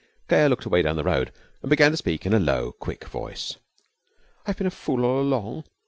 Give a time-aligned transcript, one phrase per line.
[0.27, 1.31] Claire looked away down the road
[1.61, 3.57] and began to speak in a low, quick voice:
[4.47, 5.63] 'I've been a fool all along.